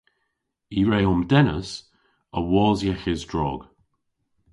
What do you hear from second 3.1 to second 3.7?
drog.